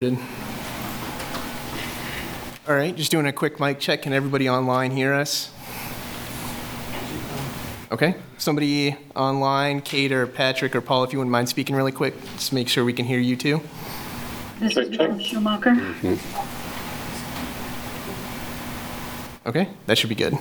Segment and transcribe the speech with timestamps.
[0.00, 0.16] Good.
[2.68, 4.02] All right, just doing a quick mic check.
[4.02, 5.50] Can everybody online hear us?
[7.90, 12.14] Okay, somebody online, Kate or Patrick or Paul, if you wouldn't mind speaking really quick,
[12.36, 13.60] just make sure we can hear you too.
[14.60, 15.10] This Check, is check.
[15.10, 15.74] Madam Schumacher.
[19.46, 20.38] Okay, that should be good.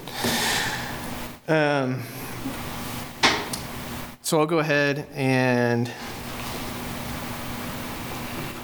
[1.47, 2.03] Um,
[4.21, 5.91] So I'll go ahead and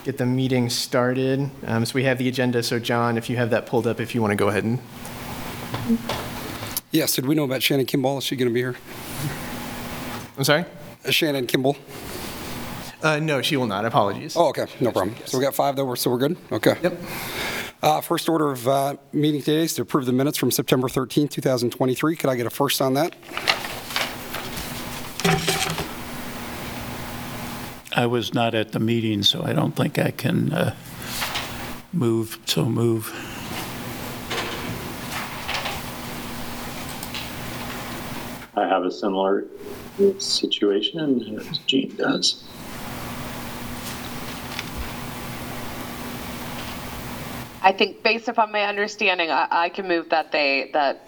[0.03, 1.49] get the meeting started.
[1.65, 4.13] Um, So we have the agenda, so John, if you have that pulled up, if
[4.13, 4.79] you want to go ahead and,
[6.91, 8.19] Yes, did we know about Shannon Kimball?
[8.19, 8.75] Is she going to be here?
[10.37, 10.65] I'm sorry?
[11.05, 11.75] Uh, Shannon Kimball?
[13.01, 14.35] Uh, No, she will not, apologies.
[14.37, 15.15] Oh, okay, no problem.
[15.25, 16.37] So we got five though, so we're good?
[16.51, 16.75] Okay.
[16.83, 17.01] Yep.
[17.81, 21.27] Uh, First order of uh, meeting today is to approve the minutes from September 13,
[21.27, 22.15] 2023.
[22.15, 23.13] Could I get a first on that?
[27.95, 30.75] I was not at the meeting, so I don't think I can uh,
[31.91, 33.11] move, so move.
[38.55, 39.45] I have a similar
[40.17, 42.43] situation as Gene does.
[47.61, 51.07] I think based upon my understanding, I, I can move that they, that,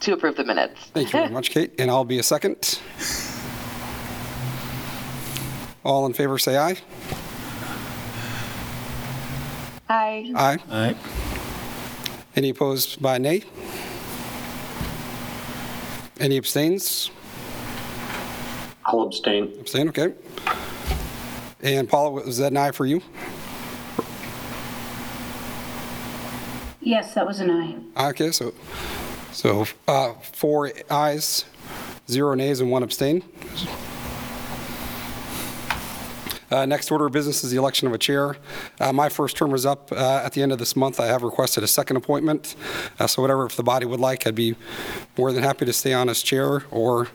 [0.00, 0.80] to approve the minutes.
[0.86, 2.80] Thank you very much, Kate, and I'll be a second.
[5.86, 6.76] All in favor, say aye.
[9.88, 10.32] Aye.
[10.34, 10.58] Aye.
[10.68, 10.96] All right,
[12.34, 13.44] Any opposed by nay?
[16.18, 17.12] Any abstains?
[18.84, 19.54] I'll abstain.
[19.60, 20.14] Abstain, okay.
[21.62, 23.00] And Paula, was that an aye for you?
[26.80, 27.76] Yes, that was an aye.
[27.94, 28.52] Aye, Okay, so,
[29.30, 31.44] so uh, four ayes,
[32.10, 33.22] zero nays, and one abstain.
[36.50, 38.36] Uh, Next order of business is the election of a chair.
[38.80, 41.00] Uh, My first term is up uh, at the end of this month.
[41.00, 42.54] I have requested a second appointment,
[42.98, 44.54] Uh, so whatever, if the body would like, I'd be
[45.18, 47.08] more than happy to stay on as chair or,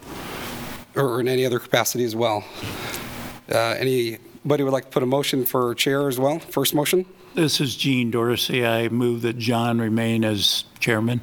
[0.95, 2.43] or in any other capacity as well.
[3.51, 6.39] Uh, Anybody would like to put a motion for chair as well?
[6.39, 7.05] First motion?
[7.33, 8.65] this is Gene Dorsey.
[8.65, 11.21] I move that John remain as chairman.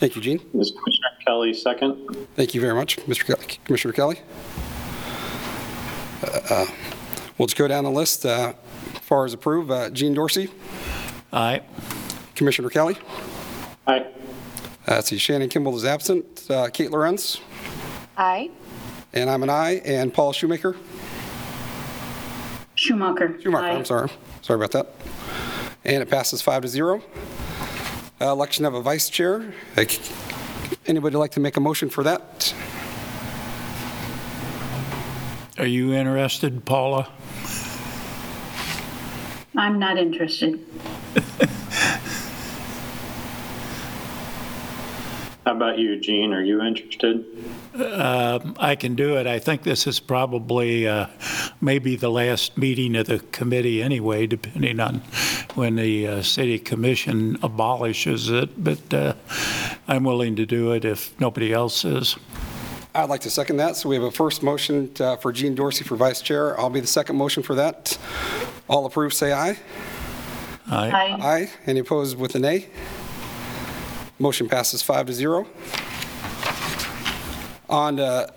[0.00, 0.40] Thank you, Gene.
[0.54, 2.26] Is Commissioner Kelly second?
[2.34, 3.24] Thank you very much, Mr.
[3.26, 4.18] Kelly, Commissioner Kelly.
[7.42, 8.24] We'll just go down the list.
[8.24, 8.52] uh,
[8.94, 10.48] As far as approve, uh, Gene Dorsey,
[11.32, 11.62] Aye,
[12.36, 12.96] Commissioner Kelly.
[13.84, 13.98] Aye.
[13.98, 14.04] Uh,
[14.86, 16.48] Let's see, Shannon Kimball is absent.
[16.48, 17.40] Uh, Kate Lorenz,
[18.16, 18.48] Aye.
[19.12, 19.82] and I'm an aye.
[19.84, 20.76] And Paul Shoemaker.
[22.76, 23.36] Schumacher.
[23.42, 23.72] Schumacher, Aye.
[23.72, 24.08] I'm sorry.
[24.42, 24.92] Sorry about that.
[25.84, 27.02] And it passes five to zero.
[28.20, 29.52] Uh, Election of a vice chair.
[29.76, 29.84] Uh,
[30.86, 32.54] Anybody like to make a motion for that?
[35.58, 37.08] are you interested, Paula?
[39.56, 40.64] I'm not interested.
[45.44, 46.32] How about you, Gene?
[46.32, 47.24] Are you interested?
[47.74, 49.26] I can do it.
[49.26, 51.08] I think this is probably uh,
[51.60, 55.02] maybe the last meeting of the committee anyway, depending on
[55.54, 59.14] when the uh, city commission abolishes it, but uh,
[59.88, 62.16] I'm willing to do it if nobody else is.
[62.94, 63.76] I'd like to second that.
[63.76, 66.58] So we have a first motion uh, for Gene Dorsey for vice chair.
[66.60, 67.98] I'll be the second motion for that.
[68.68, 69.58] All approved, say aye.
[70.70, 70.90] Aye.
[70.90, 71.16] Aye.
[71.20, 71.50] Aye.
[71.66, 72.68] Any opposed with a nay?
[74.18, 75.46] Motion passes five to zero.
[77.68, 78.32] On to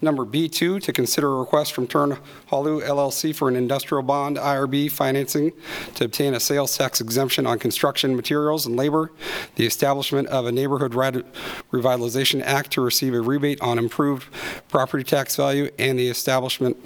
[0.00, 2.18] number B2, to consider a request from Turn
[2.50, 5.52] Halu LLC for an industrial bond IRB financing
[5.94, 9.10] to obtain a sales tax exemption on construction materials and labor,
[9.56, 11.24] the establishment of a Neighborhood Revit-
[11.72, 14.26] Revitalization Act to receive a rebate on improved
[14.68, 16.76] property tax value, and the establishment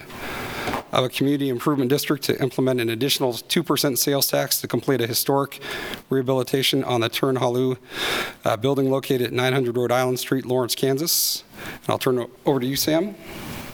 [0.93, 5.07] of a community improvement district to implement an additional 2% sales tax to complete a
[5.07, 5.59] historic
[6.09, 7.77] rehabilitation on the Turnhalle
[8.45, 11.43] uh, building located at 900 Rhode Island Street, Lawrence, Kansas.
[11.65, 13.15] And I'll turn it over to you, Sam.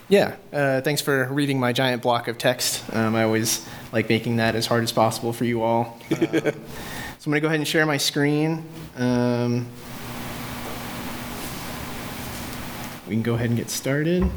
[0.07, 2.83] Yeah, uh, thanks for reading my giant block of text.
[2.95, 5.99] Um, I always like making that as hard as possible for you all.
[6.11, 6.51] Uh,
[7.21, 8.63] so I'm going to go ahead and share my screen.
[8.95, 9.67] Um,
[13.09, 14.31] we can go ahead and get started.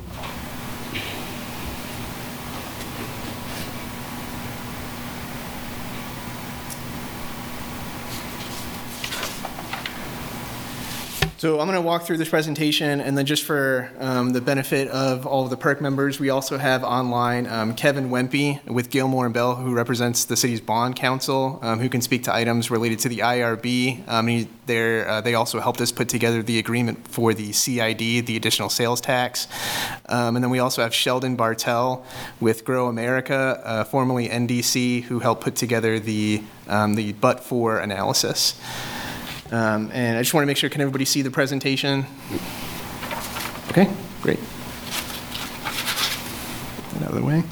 [11.43, 14.87] So I'm going to walk through this presentation, and then just for um, the benefit
[14.87, 19.25] of all of the PERC members, we also have online um, Kevin Wempe with Gilmore
[19.25, 23.01] and Bell, who represents the city's bond counsel, um, who can speak to items related
[23.01, 24.09] to the IRB.
[24.09, 28.37] Um, he, uh, they also helped us put together the agreement for the CID, the
[28.37, 29.49] additional sales tax.
[30.07, 32.07] Um, and then we also have Sheldon Bartel
[32.39, 38.55] with Grow America, uh, formerly NDC, who helped put together the, um, the but-for analysis.
[39.53, 42.07] Um, And I just want to make sure, can everybody see the presentation?
[43.69, 43.89] Okay,
[44.23, 44.39] great.
[47.03, 47.43] Out of the way.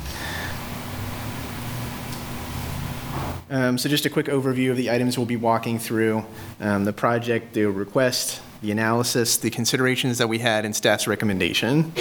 [3.51, 6.25] Um, So just a quick overview of the items we'll be walking through.
[6.59, 11.93] Um, The project, the request, the analysis, the considerations that we had, and staff's recommendation.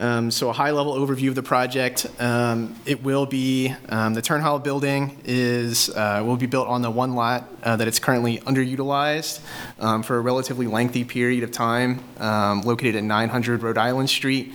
[0.00, 2.06] Um, So a high-level overview of the project.
[2.18, 6.82] Um, It will be, um, the Turn Hall building is, uh, will be built on
[6.82, 9.40] the one lot uh, that it's currently underutilized
[9.80, 14.52] um, for a relatively lengthy period of time, um, located at 900 Rhode Island Street.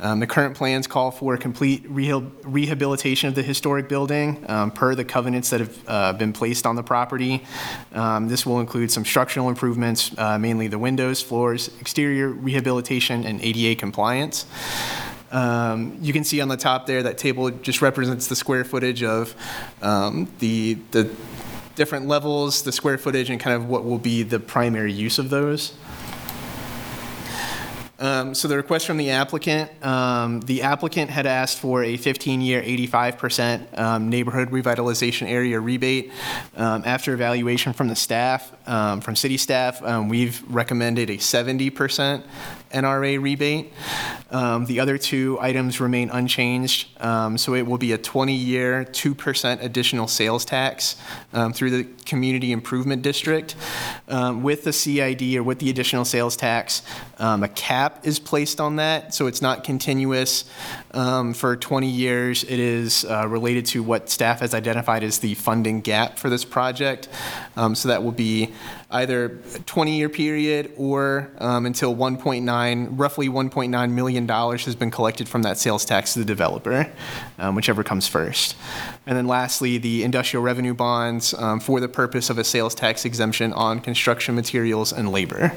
[0.00, 4.44] Um, The current plans call for complete rehabil- rehabilitation of the historic building
[4.74, 7.42] per the covenants that have uh, been placed on the property.
[8.22, 13.76] This will include some structural improvements, uh, mainly the windows, floors, exterior rehabilitation, and ADA
[13.76, 14.46] compliance.
[15.30, 19.02] Um, You can see on the top there, that table just represents the square footage
[19.02, 19.34] of
[19.82, 21.10] um, the, the
[21.76, 25.30] different levels, the square footage, and kind of what will be the primary use of
[25.30, 25.72] those.
[28.00, 32.62] Um, So the request from the applicant, um, the applicant had asked for a 15-year,
[32.62, 36.10] 85% um, neighborhood revitalization area rebate.
[36.56, 42.22] Um, After evaluation from the staff, um, from city staff, um, we've recommended a 70%
[42.72, 43.72] NRA rebate.
[44.30, 49.62] Um, The other two items remain unchanged, um, so it will be a 20-year, 2%
[49.62, 50.96] additional sales tax
[51.32, 53.56] um, through the Community Improvement District.
[54.08, 56.82] Um, With the CID or with the additional sales tax,
[57.18, 60.44] um, a cap is placed on that, so it's not continuous
[60.92, 62.44] um, for 20 years.
[62.44, 66.44] It is uh, related to what staff has identified as the funding gap for this
[66.44, 67.08] project.
[67.56, 68.52] Um, So that will be
[68.90, 75.28] either a 20-year period or um, until 1.9, roughly 1.9 million dollars has been collected
[75.28, 76.90] from that sales tax to the developer,
[77.38, 78.56] um, whichever comes first.
[79.06, 83.04] And then lastly, the industrial revenue bonds um, for the purpose of a sales tax
[83.04, 85.52] exemption on construction materials and labor.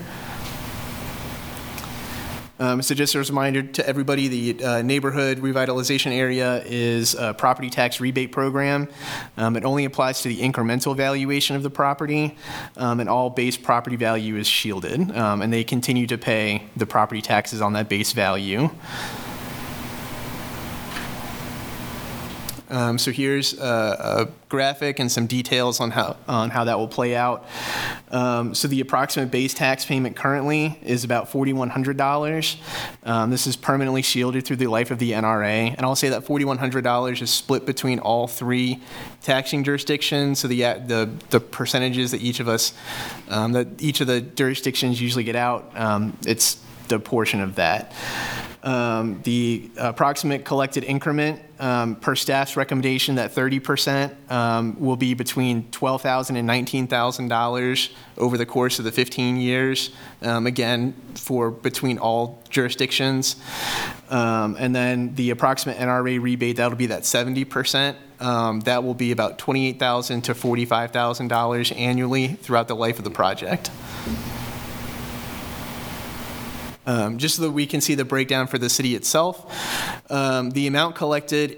[2.63, 7.69] Um, So just a reminder to everybody, the uh, neighborhood revitalization area is a property
[7.69, 8.88] tax rebate program.
[9.36, 12.38] Um, It only applies to the incremental valuation of the property,
[12.77, 16.86] um, and all base property value is shielded, um, and they continue to pay the
[16.86, 18.69] property taxes on that base value.
[22.74, 26.88] Um, So here's a, a graphic and some details on how, on how that will
[26.88, 27.46] play out.
[28.10, 32.58] Um, So the approximate base tax payment currently is about $4,100.
[33.04, 35.75] Um, This is permanently shielded through the life of the NRA.
[35.78, 38.81] And I'll say that $4,100 is split between all three
[39.22, 40.40] taxing jurisdictions.
[40.40, 42.74] So the, uh, the, the percentages that each of us,
[43.30, 46.58] um, that each of the jurisdictions usually get out, um, it's
[46.94, 47.92] the portion of that.
[48.63, 55.63] Um, The approximate collected increment, um, per staff's recommendation, that 30% um, will be between
[55.72, 59.90] $12,000 and $19,000 over the course of the 15 years,
[60.22, 63.36] um, again, for between all jurisdictions.
[64.10, 67.96] Um, And then the approximate NRA rebate, that'll be that 70%.
[68.22, 73.72] Um, That will be about 28,000 to $45,000 annually throughout the life of the project.
[76.86, 79.46] Um, just so that we can see the breakdown for the city itself.
[80.12, 81.58] Um, The amount collected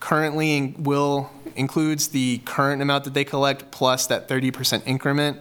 [0.00, 5.38] currently in- will, includes the current amount that they collect plus that 30% increment,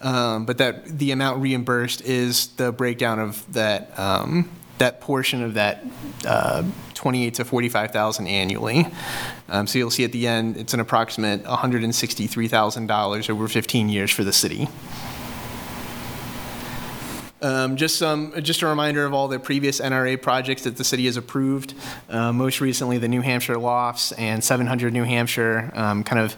[0.00, 4.48] Um, but that, the amount reimbursed is the breakdown of that, um,
[4.78, 5.84] that portion of that
[6.26, 8.86] uh, 28 to 45,000 annually.
[9.48, 14.24] Um, So you'll see at the end, it's an approximate $163,000 over 15 years for
[14.24, 14.68] the city.
[17.42, 21.06] Um, Just some, just a reminder of all the previous NRA projects that the city
[21.06, 21.74] has approved.
[22.08, 26.36] Uh, Most recently, the New Hampshire Lofts and 700 New Hampshire, um, kind of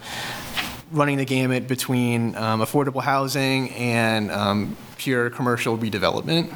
[0.91, 6.55] running the gamut between um, affordable housing and um, pure commercial redevelopment.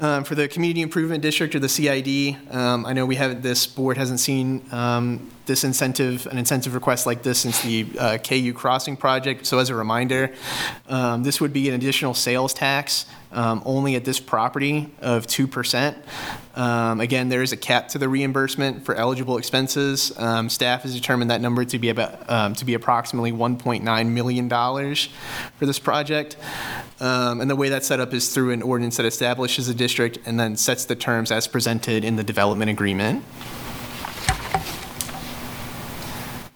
[0.00, 3.66] Um, For the Community Improvement District or the CID, um, I know we have, this
[3.66, 8.52] board hasn't seen um, this incentive, an incentive request like this since the uh, KU
[8.52, 9.46] Crossing project.
[9.46, 10.32] So as a reminder,
[10.88, 15.96] um, this would be an additional sales tax um, only at this property of 2%.
[16.54, 20.16] Um, Again, there is a cap to the reimbursement for eligible expenses.
[20.18, 24.48] Um, Staff has determined that number to be about, um, to be approximately $1.9 million
[24.48, 26.36] for this project.
[26.98, 30.18] Um, And the way that's set up is through an ordinance that establishes a district
[30.24, 33.22] and then sets the terms as presented in the development agreement.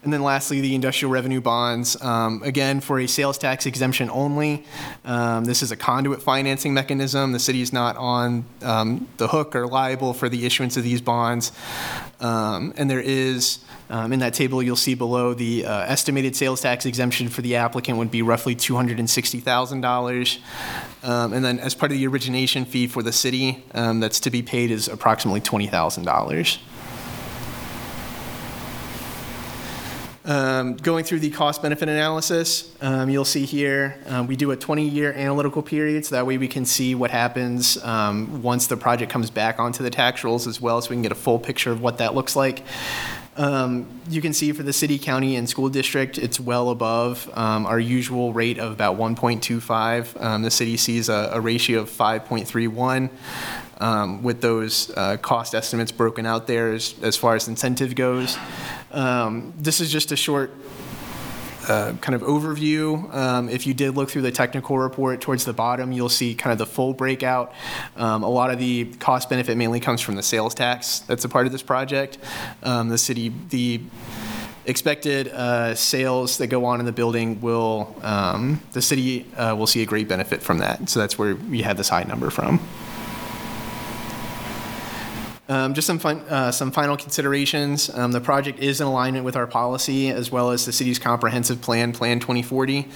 [0.03, 4.65] And then lastly, the industrial revenue bonds, um, again, for a sales tax exemption only.
[5.05, 7.33] Um, This is a conduit financing mechanism.
[7.33, 11.01] The city is not on um, the hook or liable for the issuance of these
[11.01, 11.51] bonds.
[12.19, 13.59] Um, And there is,
[13.91, 17.55] um, in that table, you'll see below, the uh, estimated sales tax exemption for the
[17.55, 20.39] applicant would be roughly $260,000.
[21.03, 24.41] Um, And then as part of the origination fee for the city, that's to be
[24.41, 26.57] paid is approximately $20,000.
[30.23, 35.13] Um, Going through the cost-benefit analysis, um, you'll see here, um, we do a 20-year
[35.13, 39.31] analytical period, so that way we can see what happens um, once the project comes
[39.31, 41.81] back onto the tax rolls as well, so we can get a full picture of
[41.81, 42.63] what that looks like.
[43.41, 47.65] Um, You can see for the city, county, and school district, it's well above um,
[47.65, 50.21] our usual rate of about 1.25.
[50.21, 53.09] Um, The city sees a a ratio of 5.31
[53.79, 58.37] um, with those uh, cost estimates broken out there as as far as incentive goes.
[58.91, 60.51] Um, This is just a short
[62.01, 63.13] kind of overview.
[63.13, 66.51] Um, If you did look through the technical report towards the bottom, you'll see kind
[66.51, 67.53] of the full breakout.
[67.97, 71.29] Um, A lot of the cost benefit mainly comes from the sales tax that's a
[71.29, 72.17] part of this project.
[72.63, 73.81] Um, The city, the
[74.65, 79.67] expected uh, sales that go on in the building will, um, the city uh, will
[79.67, 80.89] see a great benefit from that.
[80.89, 82.59] So that's where we had this high number from.
[85.51, 87.89] Um, Just some uh, some final considerations.
[87.93, 91.59] Um, The project is in alignment with our policy as well as the city's comprehensive
[91.59, 92.87] plan, Plan 2040.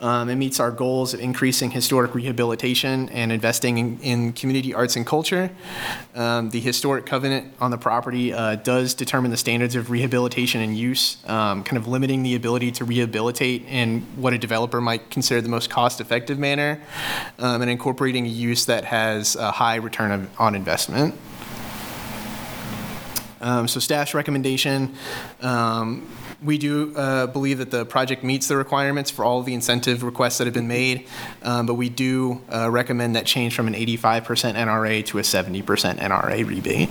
[0.00, 4.94] Um, It meets our goals of increasing historic rehabilitation and investing in- in community arts
[4.94, 5.50] and culture.
[6.14, 10.76] Um, The historic covenant on the property uh, does determine the standards of rehabilitation and
[10.76, 15.40] use, um, kind of limiting the ability to rehabilitate in what a developer might consider
[15.40, 16.78] the most cost-effective manner,
[17.40, 21.14] um, and incorporating a use that has a high return of- on investment.
[23.40, 24.94] Um, So staff's recommendation,
[25.42, 26.08] um,
[26.42, 30.02] we do uh, believe that the project meets the requirements for all of the incentive
[30.02, 31.06] requests that have been made,
[31.42, 35.98] um, but we do uh, recommend that change from an 85% NRA to a 70%
[35.98, 36.88] NRA rebate.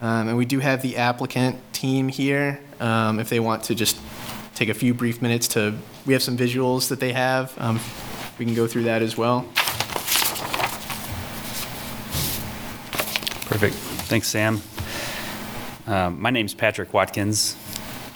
[0.00, 3.96] Um, And we do have the applicant team here, um, if they want to just
[4.54, 5.74] take a few brief minutes to,
[6.06, 7.52] we have some visuals that they have.
[7.58, 7.80] Um,
[8.38, 9.46] We can go through that as well.
[13.46, 13.74] Perfect.
[13.74, 14.60] Thanks, Sam.
[15.86, 17.56] Um, My name's Patrick Watkins.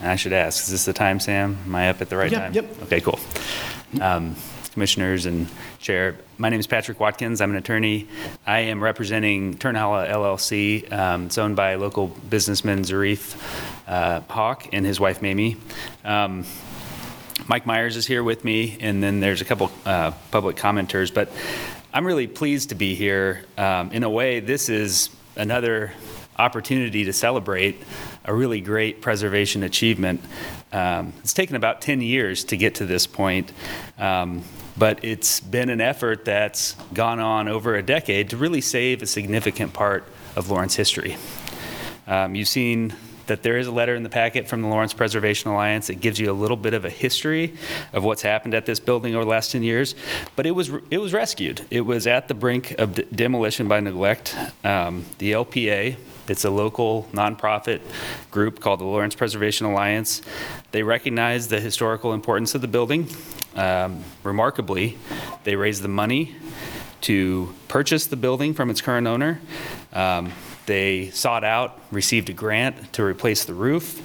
[0.00, 1.58] And I should ask, is this the time, Sam?
[1.66, 2.52] Am I up at the right Yep, time?
[2.54, 2.82] yep.
[2.84, 3.18] Okay, cool.
[4.00, 4.36] Um,
[4.72, 5.48] Commissioners and
[5.80, 7.40] Chair, my name is Patrick Watkins.
[7.40, 8.06] I'm an attorney.
[8.46, 10.90] I am representing Turnhalle LLC.
[10.92, 13.36] Um, It's owned by local businessman Zarif
[13.88, 15.56] uh, Hawk and his wife Mamie.
[16.04, 16.44] Um,
[17.48, 21.12] Mike Myers is here with me, and then there's a couple uh, public commenters.
[21.12, 21.28] But
[21.92, 23.44] I'm really pleased to be here.
[23.56, 25.92] Um, in a way, this is another
[26.38, 27.82] opportunity to celebrate
[28.24, 30.20] a really great preservation achievement.
[30.72, 33.52] Um, it's taken about 10 years to get to this point,
[33.98, 34.42] um,
[34.76, 39.06] but it's been an effort that's gone on over a decade to really save a
[39.06, 40.04] significant part
[40.36, 41.16] of Lawrence history.
[42.06, 42.94] Um, You've seen
[43.28, 45.88] that there is a letter in the packet from the Lawrence Preservation Alliance.
[45.88, 47.54] It gives you a little bit of a history
[47.92, 49.94] of what's happened at this building over the last 10 years.
[50.36, 51.64] But it was, it was rescued.
[51.70, 54.36] It was at the brink of de- demolition by neglect.
[54.64, 55.96] Um, The LPA,
[56.28, 57.80] it's a local nonprofit
[58.30, 60.20] group called the Lawrence Preservation Alliance.
[60.72, 63.08] They recognize the historical importance of the building.
[63.54, 64.98] Um, Remarkably,
[65.44, 66.36] they raised the money
[67.02, 69.40] to purchase the building from its current owner.
[69.92, 70.32] Um,
[70.68, 74.00] They sought out, received a grant to replace the roof.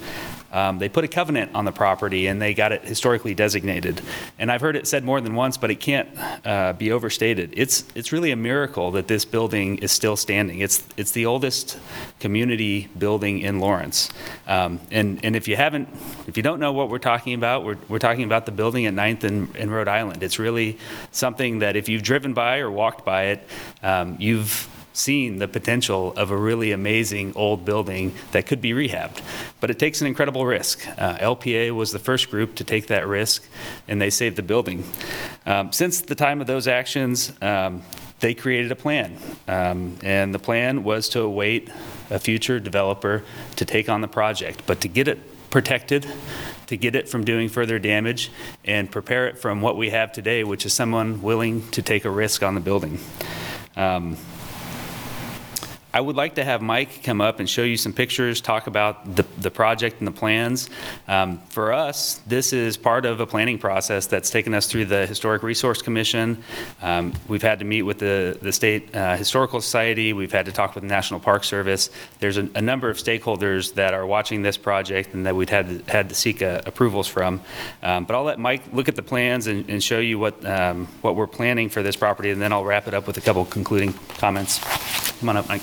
[0.54, 4.02] Um, They put a covenant on the property, and they got it historically designated.
[4.38, 6.08] And I've heard it said more than once, but it can't
[6.46, 7.54] uh, be overstated.
[7.58, 10.60] It's, it's really a miracle that this building is still standing.
[10.60, 11.80] It's, it's the oldest
[12.20, 14.10] community building in Lawrence.
[14.48, 15.90] Um, And, and if you haven't,
[16.28, 18.94] if you don't know what we're talking about, we're, we're talking about the building at
[18.94, 20.22] Ninth and, and Rhode Island.
[20.24, 20.78] It's really
[21.12, 23.40] something that if you've driven by or walked by it,
[23.82, 29.22] um, you've seen the potential of a really amazing old building that could be rehabbed.
[29.60, 30.88] But it takes an incredible risk.
[30.98, 33.44] Uh, LPA was the first group to take that risk,
[33.88, 34.84] and they saved the building.
[35.46, 37.82] Um, Since the time of those actions, um,
[38.20, 39.18] they created a plan.
[39.48, 41.70] Um, and the plan was to await
[42.10, 43.24] a future developer
[43.58, 44.64] to take on the project.
[44.66, 45.20] But to get it
[45.50, 46.08] protected,
[46.68, 48.32] to get it from doing further damage,
[48.64, 52.10] and prepare it from what we have today, which is someone willing to take a
[52.10, 52.98] risk on the building.
[53.76, 54.18] Um,
[55.96, 59.16] I would like to have Mike come up and show you some pictures, talk about
[59.16, 60.68] the, the project and the plans.
[61.08, 65.06] Um, For us, this is part of a planning process that's taken us through the
[65.06, 66.44] Historic Resource Commission.
[66.82, 70.52] Um, We've had to meet with the, the State uh, Historical Society, we've had to
[70.52, 71.92] talk with the National Park Service.
[72.20, 75.86] There's a, a number of stakeholders that are watching this project and that we've had,
[75.86, 77.40] to- had to seek uh, approvals from.
[77.84, 80.88] Um, But I'll let Mike look at the plans and, and show you what, um,
[81.02, 83.46] what we're planning for this property, and then I'll wrap it up with a couple
[83.46, 84.60] concluding comments.
[85.20, 85.62] Come on up, Mike.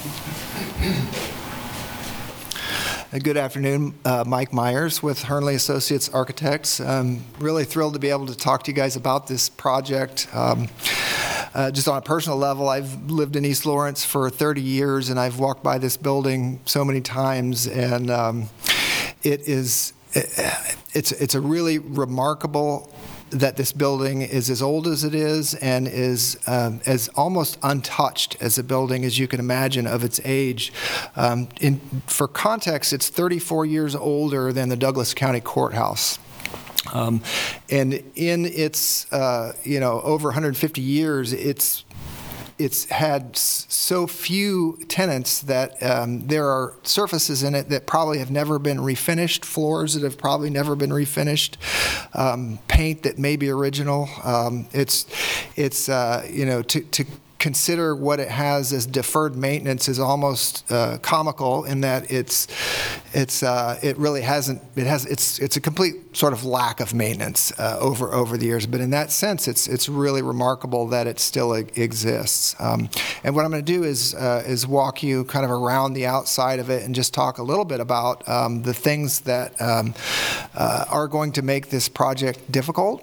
[3.23, 3.95] Good afternoon.
[4.05, 6.81] Uh, Mike Myers with Hernly Associates Architects.
[6.81, 10.29] I'm really thrilled to be able to talk to you guys about this project.
[10.33, 10.69] Um,
[11.53, 15.19] uh, Just on a personal level, I've lived in East Lawrence for 30 years, and
[15.19, 18.49] I've walked by this building so many times, and um,
[19.25, 22.93] it is, it's, it's a really remarkable
[23.31, 28.37] that this building is as old as it is and is um, as almost untouched
[28.41, 30.73] as a building as you can imagine of its age.
[31.17, 36.19] Um, in, for context, it's 34 years older than the Douglas County Courthouse.
[36.93, 37.23] Um,
[37.71, 41.85] and in its, uh, you know, over 150 years, it's
[42.61, 48.31] it's had so few tenants that um, there are surfaces in it that probably have
[48.31, 51.57] never been refinished, floors that have probably never been refinished,
[52.15, 54.09] um, paint that may be original.
[54.23, 55.07] Um, it's,
[55.57, 57.07] it's uh, you know, to, to
[57.41, 62.47] consider what it has as deferred maintenance is almost uh, comical in that it's
[63.13, 66.93] it's uh, it really hasn't it has it's it's a complete sort of lack of
[66.93, 68.67] maintenance uh, over over the years.
[68.67, 72.55] But in that sense it's it's really remarkable that it still exists.
[72.61, 72.91] Um,
[73.25, 76.07] and what I'm going to do is uh, is walk you kind of around the
[76.07, 79.95] outside of it and just talk a little bit about um, the things that um,
[80.55, 83.03] uh, are going to make this project difficult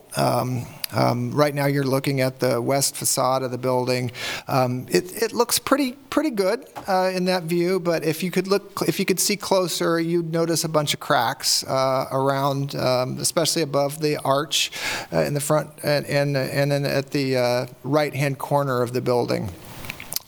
[0.92, 4.12] um, Right now, you're looking at the west facade of the building.
[4.48, 8.48] Um, It it looks pretty, pretty good uh, in that view, but if you could
[8.48, 13.18] look, if you could see closer, you'd notice a bunch of cracks uh, around, um,
[13.20, 14.72] especially above the arch
[15.14, 19.02] uh, in the front and and and then at the uh, right-hand corner of the
[19.02, 19.50] building.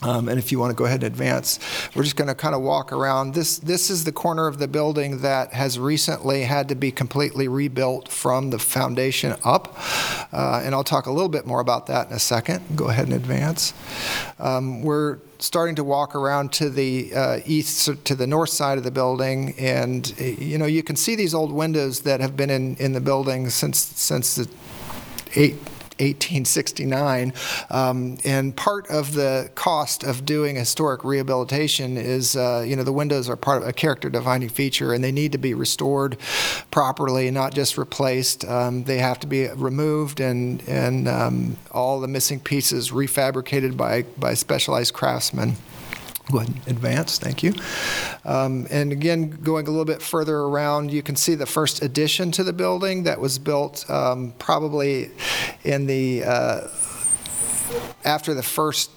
[0.02, 1.58] Um, And if you want to go ahead and advance,
[1.94, 3.34] we're just going to kind of walk around.
[3.34, 7.48] This, this is the corner of the building that has recently had to be completely
[7.48, 9.76] rebuilt from the foundation up.
[10.32, 12.62] Uh, And I'll talk a little bit more about that in a second.
[12.76, 13.74] Go ahead and advance.
[14.38, 18.84] Um, We're starting to walk around to the uh, east, to the north side of
[18.84, 22.76] the building, and, you know, you can see these old windows that have been in,
[22.76, 24.48] in the building since, since the
[25.34, 25.56] eight,
[26.00, 27.32] 1869.
[27.70, 32.92] Um, and part of the cost of doing historic rehabilitation is, uh, you know, the
[32.92, 36.16] windows are part of a character defining feature and they need to be restored
[36.70, 38.44] properly, not just replaced.
[38.44, 44.02] Um, they have to be removed and, and um, all the missing pieces refabricated by,
[44.18, 45.56] by specialized craftsmen.
[46.30, 47.54] Go ahead and advance, thank you.
[48.24, 52.30] Um, And again, going a little bit further around, you can see the first addition
[52.32, 55.10] to the building that was built um, probably
[55.64, 56.68] in the, uh,
[58.04, 58.90] after the first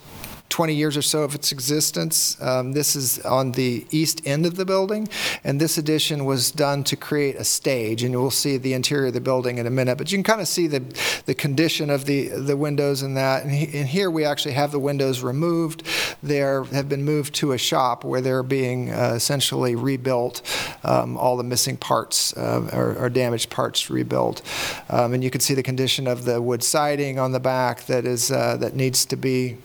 [0.54, 2.38] 20 years or so of its existence.
[2.40, 5.10] Um, This is on the east end of the building,
[5.44, 9.08] and this addition was done to create a stage, and you will see the interior
[9.08, 10.82] of the building in a minute, but you can kind of see the,
[11.26, 13.44] the condition of the, the windows and that.
[13.44, 15.82] And he- and here, we actually have the windows removed.
[16.22, 20.42] They have been moved to a shop where they're being uh, essentially rebuilt,
[20.84, 24.42] um, all the missing parts uh, or or damaged parts rebuilt.
[24.90, 28.06] Um, And you can see the condition of the wood siding on the back that
[28.06, 29.58] is, uh, that needs to be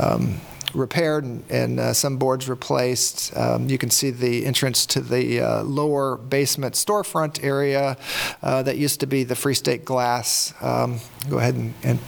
[0.00, 0.40] um,
[0.72, 3.36] repaired and- and uh, some boards replaced.
[3.36, 7.96] Um, You can see the entrance to the uh, lower basement storefront area
[8.42, 10.54] uh, that used to be the Free State Glass.
[10.60, 11.98] Um, Go ahead and- and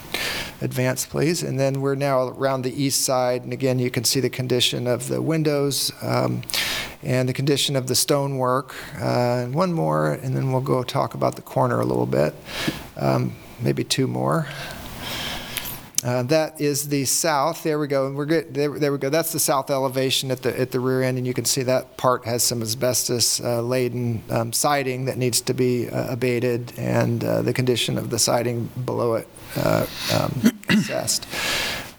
[0.61, 1.43] advance, please.
[1.43, 4.87] And then we're now around the east side, and again, you can see the condition
[4.87, 6.41] of the windows um,
[7.03, 8.73] and the condition of the stonework.
[9.01, 12.33] Uh, And one more, and then we'll go talk about the corner a little bit.
[12.97, 14.47] Um, Maybe two more.
[16.03, 19.09] Uh, That is the south, there we go, and we're good, there there we go,
[19.09, 21.95] that's the south elevation at the, at the rear end, and you can see that
[21.95, 27.23] part has some asbestos uh, laden um, siding that needs to be uh, abated, and
[27.23, 31.25] uh, the condition of the siding below it uh, um, assessed.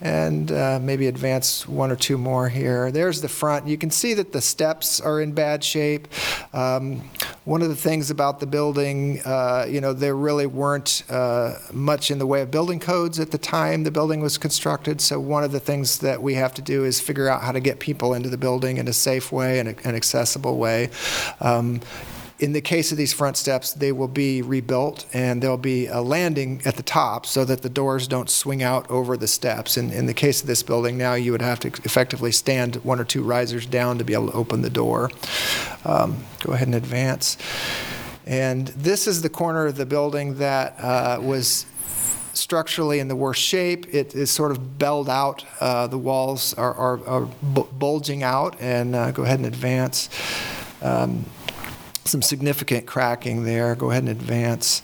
[0.01, 2.91] And uh, maybe advance one or two more here.
[2.91, 3.67] There's the front.
[3.67, 6.09] You can see that the steps are in bad shape.
[6.53, 7.03] Um,
[7.45, 12.11] One of the things about the building, uh, you know, there really weren't uh, much
[12.11, 15.03] in the way of building codes at the time the building was constructed.
[15.03, 17.61] So one of the things that we have to do is figure out how to
[17.61, 20.89] get people into the building in a safe way and an accessible way.
[21.41, 21.81] Um,
[22.39, 26.01] in the case of these front steps, they will be rebuilt and there'll be a
[26.01, 29.77] landing at the top so that the doors don't swing out over the steps.
[29.77, 32.99] And in the case of this building, now you would have to effectively stand one
[32.99, 35.11] or two risers down to be able to open the door.
[35.85, 37.37] Um, go ahead and advance.
[38.27, 41.67] And this is the corner of the building that uh, was
[42.33, 43.95] structurally in the worst shape.
[43.95, 45.45] It is sort of belled out.
[45.61, 48.61] Uh, the walls are, are, are bu- bulging out.
[48.61, 50.09] And uh, go ahead and advance.
[50.83, 51.27] Um,
[52.05, 53.75] some significant cracking there.
[53.75, 54.83] Go ahead and advance.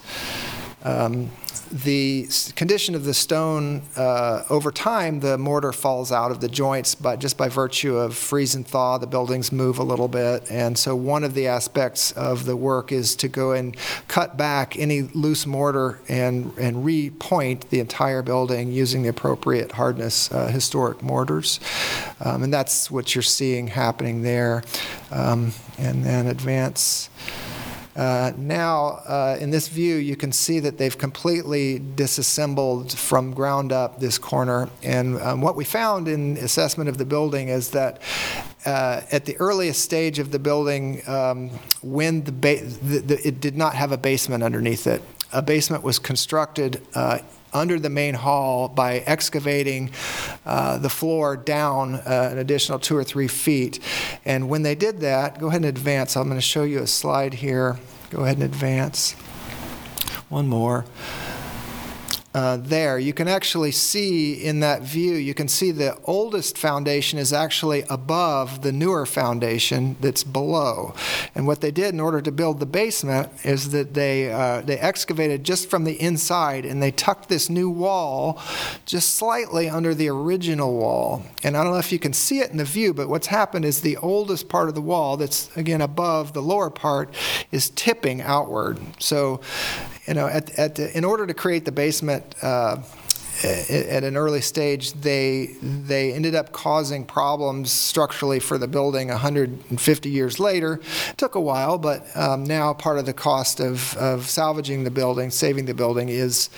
[0.82, 1.30] Um,
[1.70, 6.94] the condition of the stone, uh, over time, the mortar falls out of the joints,
[6.94, 10.50] but just by virtue of freeze and thaw, the buildings move a little bit.
[10.50, 13.76] And so, one of the aspects of the work is to go and
[14.08, 20.30] cut back any loose mortar and, and repoint the entire building using the appropriate hardness
[20.32, 21.60] uh, historic mortars.
[22.20, 24.64] Um, and that's what you're seeing happening there.
[25.10, 27.10] Um, and then advance.
[27.96, 33.72] Uh, Now, uh, in this view, you can see that they've completely disassembled from ground
[33.72, 34.68] up this corner.
[34.82, 38.00] And um, what we found in assessment of the building is that
[38.64, 41.50] uh, at the earliest stage of the building, um,
[41.82, 45.02] when the, ba- the, the it did not have a basement underneath it.
[45.32, 47.18] A basement was constructed uh,
[47.52, 49.90] under the main hall by excavating
[50.46, 53.80] uh, the floor down uh, an additional two or three feet.
[54.24, 56.16] And when they did that, go ahead and advance.
[56.16, 57.78] I'm going to show you a slide here.
[58.10, 59.12] Go ahead and advance.
[60.28, 60.84] One more.
[62.32, 67.18] Uh, there, you can actually see in that view, you can see the oldest foundation
[67.18, 70.94] is actually above the newer foundation that's below.
[71.34, 74.78] And what they did in order to build the basement is that they, uh, they
[74.78, 78.40] excavated just from the inside and they tucked this new wall
[78.86, 81.24] just slightly under the original wall.
[81.42, 83.64] And I don't know if you can see it in the view, but what's happened
[83.64, 87.12] is the oldest part of the wall that's again above the lower part
[87.50, 88.78] is tipping outward.
[89.02, 89.40] So
[90.06, 92.78] you know, at, at in order to create the basement uh,
[93.44, 99.08] at, at an early stage, they they ended up causing problems structurally for the building
[99.08, 100.80] 150 years later.
[101.10, 104.90] It took a while, but um, now part of the cost of, of salvaging the
[104.90, 106.50] building, saving the building, is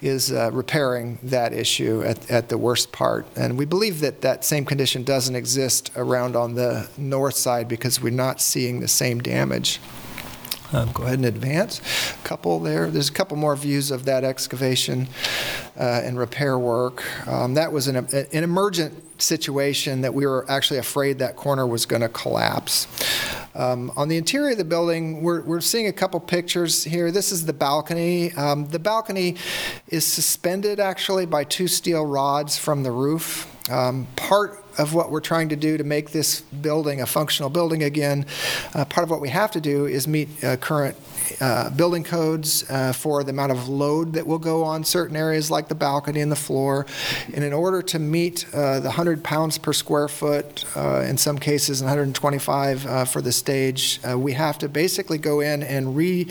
[0.00, 3.26] is uh, repairing that issue at, at the worst part.
[3.36, 8.00] And we believe that that same condition doesn't exist around on the north side because
[8.00, 9.80] we're not seeing the same damage.
[10.72, 11.80] Um, Go ahead and advance.
[12.14, 12.90] A couple there.
[12.90, 15.08] There's a couple more views of that excavation
[15.78, 17.04] uh, and repair work.
[17.28, 21.86] Um, That was an an emergent situation that we were actually afraid that corner was
[21.86, 22.86] going to collapse.
[23.54, 27.10] Um, On the interior of the building, we're we're seeing a couple pictures here.
[27.10, 28.32] This is the balcony.
[28.32, 29.36] Um, The balcony
[29.88, 33.46] is suspended actually by two steel rods from the roof.
[33.70, 37.82] Um, Part of what we're trying to do to make this building a functional building
[37.82, 38.26] again,
[38.74, 40.96] uh, part of what we have to do is meet uh, current
[41.40, 45.50] uh, building codes uh, for the amount of load that will go on certain areas
[45.50, 46.86] like the balcony and the floor.
[47.32, 51.38] And in order to meet uh, the 100 pounds per square foot, uh, in some
[51.38, 56.28] cases 125 uh, for the stage, we have to basically go in and re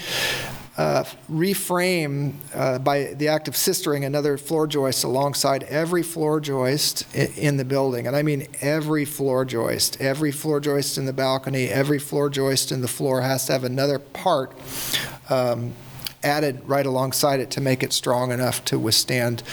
[0.81, 7.05] uh, reframe uh, by the act of sistering another floor joist alongside every floor joist
[7.15, 8.07] in the building.
[8.07, 10.01] And I mean every floor joist.
[10.01, 13.63] Every floor joist in the balcony, every floor joist in the floor has to have
[13.63, 14.53] another part
[15.29, 15.73] um,
[16.23, 19.43] added right alongside it to make it strong enough to withstand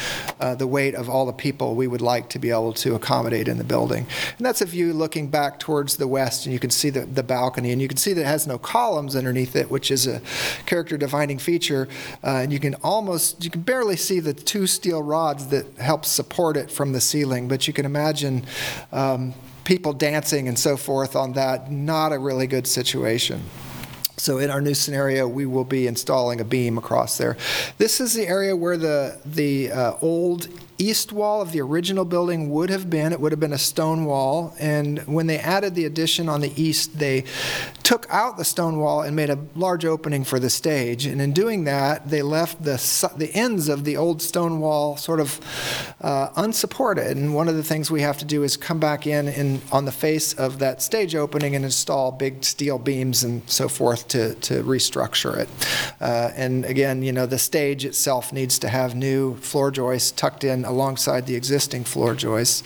[0.41, 3.49] uh, the weight of all the people we would like to be able to accommodate
[3.49, 4.07] in the building.
[4.37, 7.23] And that's a view looking back towards the west, and you can see the, the
[7.23, 10.21] balcony, and you can see that it has no columns underneath it, which is a
[10.67, 11.89] character defining feature.
[12.23, 16.05] Uh, and you can almost, you can barely see the two steel rods that help
[16.05, 18.45] support it from the ceiling, but you can imagine
[18.93, 21.71] um, people dancing and so forth on that.
[21.71, 23.43] Not a really good situation.
[24.19, 27.37] So in our new scenario, we will be installing a beam across there.
[27.79, 30.49] This is the area where the, the uh, old
[30.79, 33.13] east wall of the original building would have been.
[33.13, 34.55] It would have been a stone wall.
[34.59, 37.25] And when they added the addition on the east, they
[37.83, 41.07] took out the stone wall and made a large opening for the stage.
[41.07, 42.77] And in doing that, they left the,
[43.17, 45.41] the ends of the old stone wall sort of
[46.01, 47.17] uh, unsupported.
[47.17, 49.85] And one of the things we have to do is come back in, in on
[49.85, 54.35] the face of that stage opening and install big steel beams and so forth to,
[54.37, 55.49] to restructure it.
[56.01, 60.45] Uh, and again, you know, the stage itself needs to have new floor joists tucked
[60.45, 62.63] in alongside the existing floor joists.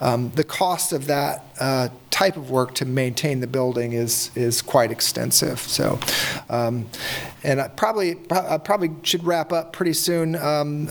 [0.00, 4.62] Um, The cost of that uh, type of work to maintain the building is, is
[4.62, 5.58] quite extensive.
[5.60, 5.98] So,
[6.48, 6.86] um,
[7.42, 10.36] and I probably, I probably should wrap up pretty soon.
[10.36, 10.90] Um,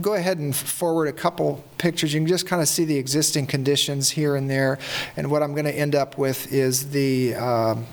[0.00, 2.12] Go ahead and forward a couple pictures.
[2.12, 4.78] You can just kind of see the existing conditions here and there.
[5.16, 7.86] And what I'm going to end up with is the um,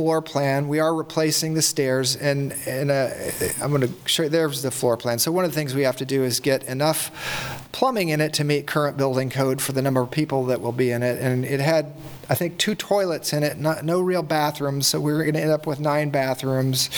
[0.00, 0.66] floor plan.
[0.66, 3.10] We are replacing the stairs, and, and uh,
[3.60, 5.18] I'm going to show you, there's the floor plan.
[5.18, 8.32] So one of the things we have to do is get enough plumbing in it
[8.32, 11.20] to meet current building code for the number of people that will be in it.
[11.20, 11.92] And it had,
[12.30, 15.42] I think, two toilets in it, not, no real bathrooms, so we we're going to
[15.42, 16.88] end up with nine bathrooms,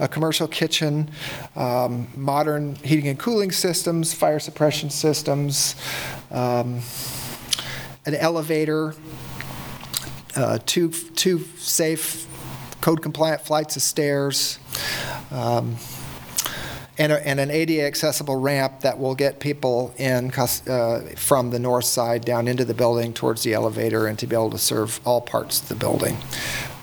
[0.00, 1.12] a commercial kitchen,
[1.54, 5.76] um, modern heating and cooling systems, fire suppression systems,
[6.32, 6.80] um,
[8.04, 8.96] an elevator,
[10.34, 12.27] uh, two, two safe,
[12.80, 14.58] code-compliant flights of stairs,
[15.30, 15.76] um,
[16.98, 21.58] and, a- and an ADA accessible ramp that will get people in uh, from the
[21.58, 25.00] north side down into the building towards the elevator and to be able to serve
[25.04, 26.16] all parts of the building.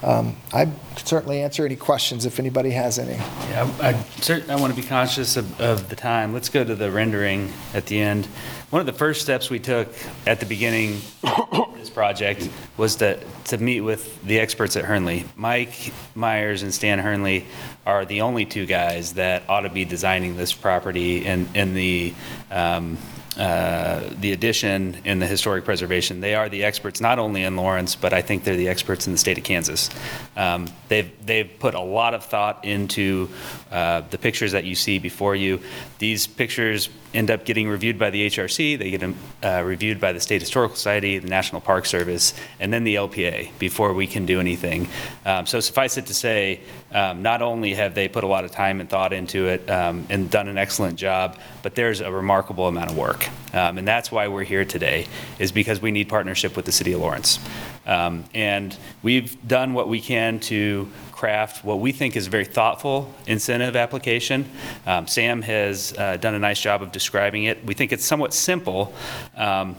[0.06, 3.16] Um, I'd certainly answer any questions if anybody has any.
[3.16, 6.32] Yeah, I, I I want to be conscious of, of the time.
[6.32, 8.28] Let's go to the rendering at the end.
[8.70, 9.88] One of the first steps we took
[10.28, 15.26] at the beginning of this project was to, to meet with the experts at Hernly.
[15.36, 17.46] Mike Myers and Stan Hernly
[17.88, 22.14] are the only two guys that ought to be designing this property and, and the,
[22.52, 23.00] um,
[23.38, 26.22] uh, the addition and the historic preservation.
[26.22, 29.14] They are the experts not only in Lawrence, but I think they're the experts in
[29.14, 29.90] the state of Kansas.
[30.38, 33.30] Um, they've they've put a lot of thought into
[33.72, 35.60] uh, the pictures that you see before you.
[36.00, 38.78] These pictures end up getting reviewed by the HRC.
[38.78, 42.72] They get um, uh, reviewed by the State Historical Society, the National Park Service, and
[42.72, 44.88] then the LPA before we can do anything.
[45.26, 48.52] Um, so suffice it to say, um, not only have they put a lot of
[48.52, 52.68] time and thought into it um, and done an excellent job, but there's a remarkable
[52.68, 53.25] amount of work.
[53.54, 55.08] Um, and that's why we're here today,
[55.40, 57.40] is because we need partnership with the City of Lawrence.
[57.86, 62.46] Um, and we've done what we can to craft what we think is a very
[62.46, 64.50] thoughtful incentive application.
[64.86, 67.66] Um, Sam has uh, done a nice job of describing it.
[67.66, 68.94] We think it's somewhat simple,
[69.38, 69.76] um,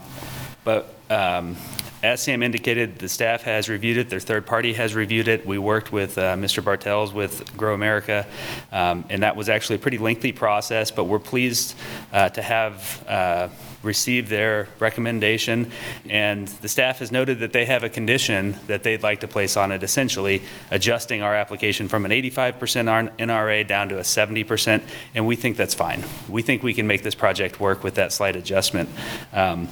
[0.63, 1.55] but um,
[2.03, 5.45] as Sam indicated, the staff has reviewed it, their third party has reviewed it.
[5.45, 6.63] We worked with uh, Mr.
[6.63, 8.27] Bartels with Grow America,
[8.71, 11.75] um, and that was actually a pretty lengthy process, but we're pleased
[12.13, 13.49] uh, to have uh,
[13.81, 15.71] received their recommendation.
[16.07, 19.57] And the staff has noted that they have a condition that they'd like to place
[19.57, 24.83] on it, essentially adjusting our application from an 85% NRA down to a 70%,
[25.15, 26.03] and we think that's fine.
[26.29, 28.89] We think we can make this project work with that slight adjustment.
[29.33, 29.67] Um,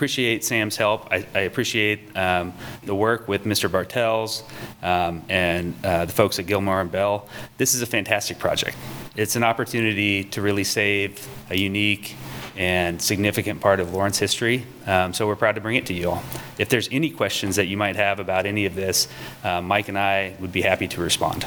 [0.00, 1.12] appreciate Sam's help.
[1.12, 3.70] I, I appreciate um, the work with Mr.
[3.70, 4.42] Bartels
[4.82, 7.28] um, and uh, the folks at Gilmore and Bell.
[7.58, 8.78] This is a fantastic project.
[9.14, 12.16] It's an opportunity to really save a unique
[12.56, 14.64] and significant part of Lawrence history.
[14.86, 16.22] Um, so we're proud to bring it to you all.
[16.56, 19.06] If there's any questions that you might have about any of this,
[19.44, 21.44] uh, Mike and I would be happy to respond.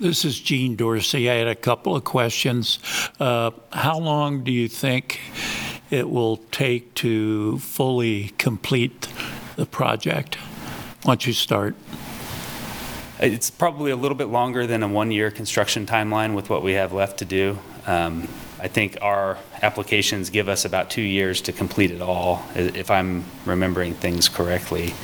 [0.00, 1.30] This is Gene Dorsey.
[1.30, 2.78] I had a couple of questions.
[3.20, 5.20] Uh, How long do you think
[5.90, 9.08] it will take to fully complete
[9.56, 10.38] the project
[11.04, 11.74] once you start?
[13.18, 16.92] It's probably a little bit longer than a one-year construction timeline with what we have
[16.92, 17.58] left to do.
[17.86, 22.90] Um, I think our applications give us about two years to complete it all, if
[22.90, 24.94] I'm remembering things correctly.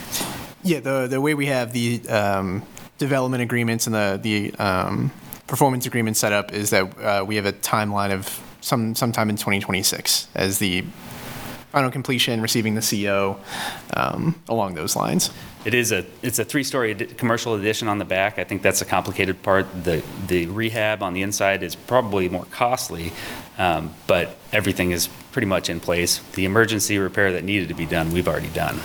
[0.62, 2.62] Yeah, the, the way we have the um,
[2.98, 5.10] development agreements and the, the um,
[5.46, 9.36] performance agreements set up is that uh, we have a timeline of some, sometime in
[9.36, 10.84] 2026 as the
[11.76, 13.38] final completion, receiving the CO,
[13.94, 15.30] um, along those lines.
[15.66, 18.38] It is a, it's a three-story addi- commercial addition on the back.
[18.38, 19.66] I think that's a complicated part.
[19.84, 23.12] The, the rehab on the inside is probably more costly,
[23.58, 26.18] um, but everything is pretty much in place.
[26.34, 28.80] The emergency repair that needed to be done, we've already done.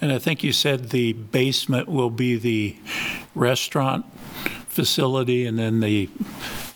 [0.00, 2.76] And I think you said the basement will be the
[3.34, 4.04] restaurant
[4.68, 6.10] facility, and then the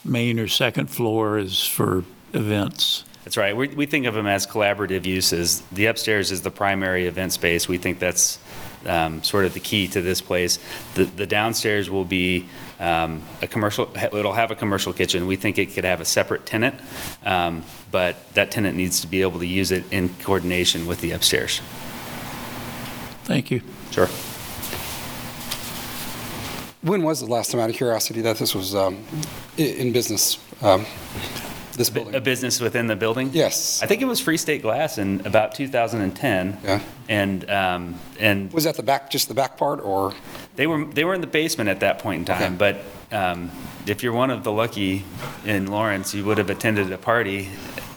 [0.05, 3.05] main or second floor is for events.
[3.25, 3.57] That's right.
[3.57, 5.61] We, we think of them as collaborative uses.
[5.73, 7.69] The upstairs is the primary event space.
[7.69, 8.39] We think that's
[8.85, 10.59] um, sort of the key to this place.
[10.95, 12.49] The, the downstairs will be
[12.81, 15.29] um, a commercial, it'll have a commercial kitchen.
[15.29, 16.81] We think it could have a separate tenant,
[17.25, 17.63] um,
[17.93, 21.61] but that tenant needs to be able to use it in coordination with the upstairs.
[23.25, 23.63] Thank you.
[23.93, 24.09] Sure.
[26.83, 29.05] When was the last time, out of curiosity, that this was um,
[29.59, 30.39] i- in business?
[30.63, 30.87] Um,
[31.75, 33.31] This A business within the building?
[33.33, 33.81] Yes.
[33.83, 36.59] I think it was Free State Glass in about 2010.
[36.63, 36.81] Yeah.
[37.09, 40.13] And, um, and Was that the back, just the back part, or?
[40.57, 42.59] they were, they were in the basement at that point in time.
[42.59, 43.51] But um,
[43.87, 45.05] if you're one of the lucky
[45.47, 47.49] in Lawrence, you would have attended a party,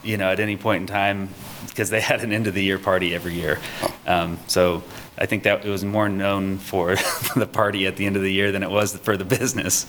[0.05, 1.27] you know, at any point in time,
[1.67, 3.59] because they had an end-of-the-year party every year.
[4.07, 4.83] Um, So
[5.17, 6.95] I think that it was more known for
[7.35, 9.85] the party at the end of the year than it was for the business.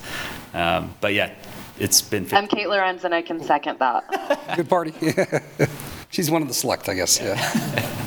[0.53, 1.31] Um, But yeah,
[1.79, 2.27] it's been.
[2.33, 4.49] I'm Kate Lorenz, and I can second that.
[4.57, 4.93] Good party.
[6.11, 7.93] She's one of the select, I guess, yeah.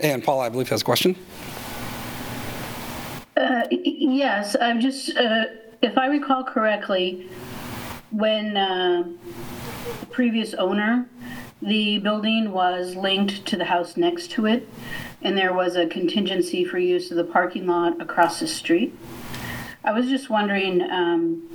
[0.00, 1.14] And Paul, I believe, has a question?
[3.70, 5.44] Yes, I'm just, uh,
[5.80, 7.28] if I recall correctly,
[8.10, 9.04] when uh,
[10.00, 11.08] the previous owner,
[11.62, 14.68] the building was linked to the house next to it,
[15.22, 18.94] and there was a contingency for use of the parking lot across the street.
[19.82, 21.48] I was just wondering, um,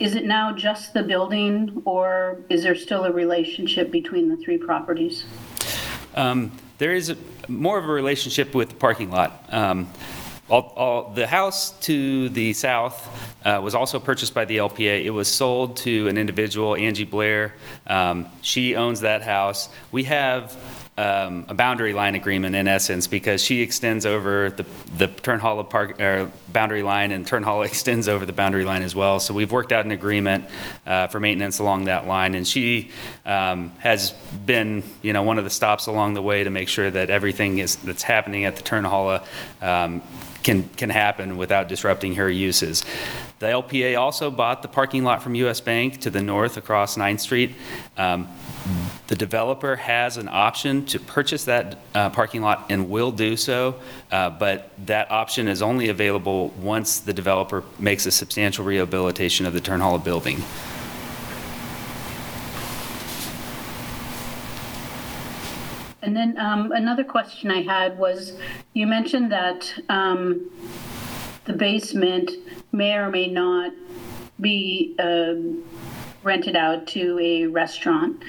[0.00, 4.58] is it now just the building, or is there still a relationship between the three
[4.58, 5.24] properties?
[6.16, 9.44] Um, There is a- more of a relationship with the parking lot.
[9.52, 9.88] Um,
[10.48, 13.06] all- all- The house to the south
[13.44, 15.04] uh, was also purchased by the LPA.
[15.04, 17.52] It was sold to an individual, Angie Blair.
[17.86, 19.68] Um, She owns that house.
[19.92, 20.56] We have
[20.98, 24.66] um, a boundary line agreement in essence because she extends over the
[24.98, 25.08] the
[25.64, 29.20] Park, or boundary line, and Turnhalle extends over the boundary line as well.
[29.20, 30.44] So we've worked out an agreement
[30.86, 32.90] uh, for maintenance along that line, and she
[33.24, 34.10] um, has
[34.44, 37.58] been, you know, one of the stops along the way to make sure that everything
[37.58, 39.24] is, that's happening at the Turnhalle
[39.62, 40.02] um,
[40.42, 42.84] can, can happen without disrupting her uses.
[43.38, 47.20] The LPA also bought the parking lot from US Bank to the north across 9th
[47.20, 47.54] Street.
[47.96, 48.28] Um,
[49.10, 53.74] The developer has an option to purchase that uh, parking lot and will do so,
[54.12, 59.52] uh, but that option is only available once the developer makes a substantial rehabilitation of
[59.52, 60.44] the Turnhalle building.
[66.02, 68.32] And then um, another question I had was,
[68.72, 70.50] you mentioned that um,
[71.44, 72.30] the basement
[72.72, 73.72] may or may not
[74.40, 75.62] be um,
[76.22, 78.22] rented out to a restaurant.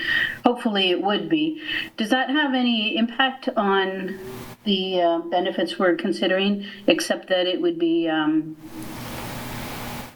[0.45, 1.61] Hopefully, it would be.
[1.97, 4.19] Does that have any impact on
[4.63, 8.55] the uh, benefits we're considering, except that it would be, um,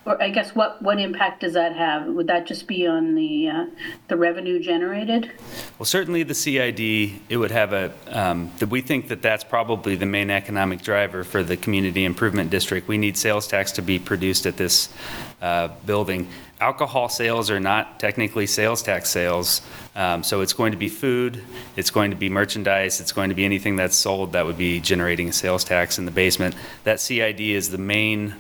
[0.06, 2.06] or I guess, what, what impact does that have?
[2.06, 3.66] Would that just be on the, uh,
[4.08, 5.32] the revenue generated?
[5.80, 9.96] Well, certainly the CID, it would have a, um, that we think that that's probably
[9.96, 12.88] the main economic driver for the Community Improvement District.
[12.88, 14.90] We need sales tax to be produced at this
[15.42, 16.28] uh, building.
[16.62, 19.62] Alcohol sales are not technically sales tax sales,
[19.96, 21.44] um, so it's going to be food,
[21.76, 24.80] it's going to be merchandise, it's going to be anything that's sold that would be
[24.80, 26.56] generating a sales tax in the basement.
[26.86, 28.36] That CID is the main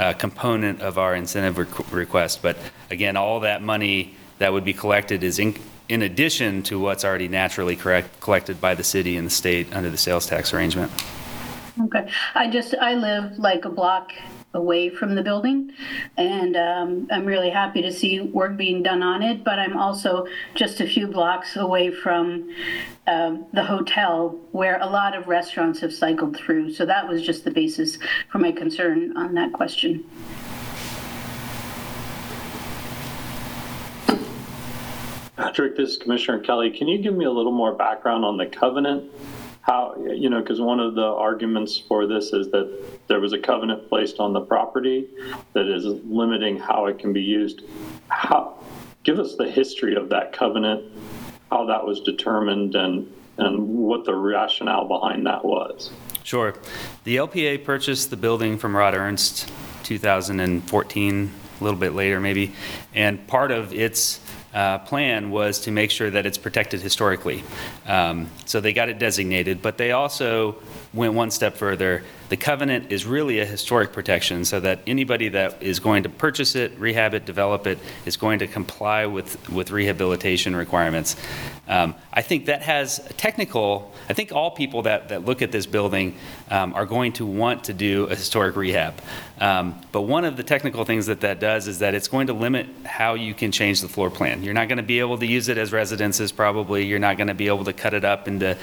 [0.00, 2.56] uh, component of our incentive requ- request, but
[2.90, 5.54] again, all that money that would be collected is in,
[5.90, 9.90] in addition to what's already naturally correct, collected by the city and the state under
[9.90, 10.90] the sales tax arrangement.
[11.82, 14.12] Okay, I just, I live like a block
[14.54, 15.70] away from the building,
[16.16, 20.26] and um, I'm really happy to see work being done on it, but I'm also
[20.54, 22.50] just a few blocks away from
[23.06, 26.72] um, the hotel where a lot of restaurants have cycled through.
[26.72, 27.98] So that was just the basis
[28.30, 30.04] for my concern on that question.
[35.36, 36.70] Patrick, this is Commissioner Kelly.
[36.70, 39.10] Can you give me a little more background on the covenant?
[39.62, 42.72] How, you know, because one of the arguments for this is that
[43.08, 45.08] there was a covenant placed on the property
[45.52, 47.62] that is limiting how it can be used.
[48.08, 48.58] How,
[49.02, 50.84] give us the history of that covenant,
[51.50, 55.90] how that was determined, and, and what the rationale behind that was.
[56.22, 56.54] Sure.
[57.04, 59.50] The LPA purchased the building from Rod Ernst
[59.82, 62.52] 2014, a little bit later maybe,
[62.94, 64.20] and part of its
[64.54, 67.44] uh, plan was to make sure that it's protected historically.
[67.86, 70.56] Um, So they got it designated, but they also
[70.92, 72.02] went one step further.
[72.30, 76.56] The covenant is really a historic protection so that anybody that is going to purchase
[76.56, 81.14] it, rehab it, develop it, is going to comply with, with rehabilitation requirements.
[81.68, 85.52] Um, I think that has a technical, I think all people that, that look at
[85.52, 86.16] this building
[86.50, 88.94] um, are going to want to do a historic rehab.
[89.40, 92.34] Um, But one of the technical things that that does is that it's going to
[92.34, 94.44] limit how you can change the floor plan.
[94.44, 96.84] You're not going to be able to use it as residences probably.
[96.84, 98.58] You're not going to be able to cut it up and to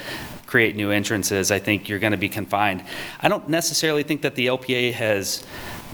[0.46, 1.50] create new entrances.
[1.50, 2.84] I think you're going to be confined.
[3.20, 5.44] I don't necessarily think that the LPA has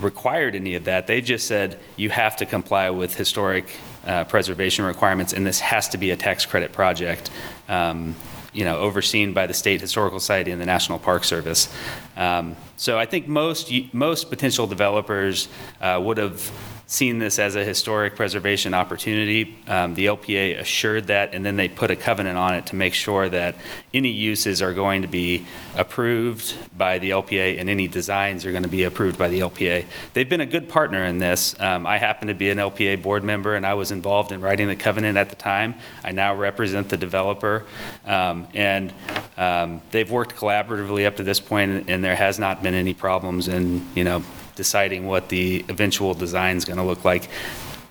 [0.00, 1.06] required any of that.
[1.06, 3.66] They just said you have to comply with historic
[4.06, 7.30] uh, preservation requirements, and this has to be a tax credit project,
[7.68, 8.14] um,
[8.54, 11.68] you know, overseen by the State Historical Society and the National Park Service.
[12.16, 15.48] Um, So I think most, most potential developers
[15.80, 16.50] uh, would have
[16.86, 19.56] seen this as a historic preservation opportunity.
[19.66, 22.94] Um, The LPA assured that, and then they put a covenant on it to make
[22.94, 23.54] sure that
[23.92, 28.64] any uses are going to be approved by the LPA and any designs are going
[28.64, 29.86] to be approved by the LPA.
[30.12, 31.54] They've been a good partner in this.
[31.58, 34.68] Um, I happen to be an LPA board member, and I was involved in writing
[34.68, 35.74] the covenant at the time.
[36.04, 37.64] I now represent the developer,
[38.06, 38.92] Um, and
[39.36, 43.48] um, they've worked collaboratively up to this point, and there has not been any problems
[43.48, 44.22] in, you know,
[44.54, 47.28] deciding what the eventual design is going to look like.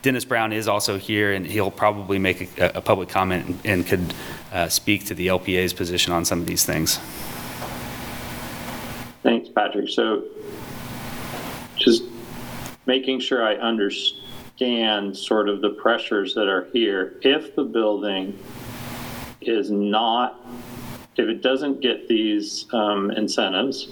[0.02, 3.88] Dennis Brown is also here, and he'll probably make a, a public comment and- and
[3.88, 4.14] could
[4.52, 6.98] uh, speak to the LPA's position on some of these things.
[9.24, 9.88] Thanks, Patrick.
[9.90, 10.24] So
[11.78, 12.04] just
[12.86, 17.18] making sure I understand sort of the pressures that are here.
[17.22, 18.38] If the building
[19.42, 20.46] is not,
[21.16, 23.90] if it doesn't get these um, incentives,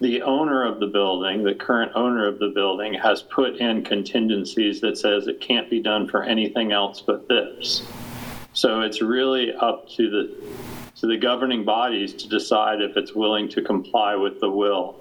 [0.00, 4.80] the owner of the building, the current owner of the building, has put in contingencies
[4.80, 7.82] that says it can't be done for anything else but this.
[8.52, 10.36] So it's really up to the
[11.00, 14.96] to the governing bodies to decide if it's willing to comply with the will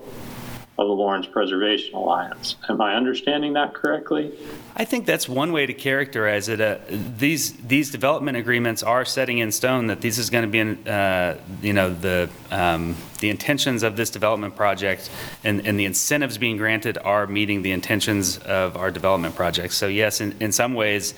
[0.77, 2.55] of the Lawrence Preservation Alliance.
[2.69, 4.31] Am I understanding that correctly?
[4.75, 6.61] I think that's one way to characterize it.
[6.61, 6.77] Uh,
[7.17, 10.87] These, these development agreements are setting in stone that this is going to be, in,
[10.87, 15.09] uh, you know, the, um, the intentions of this development project
[15.43, 19.75] and, and the incentives being granted are meeting the intentions of our development projects.
[19.75, 21.13] So yes, in, in some ways,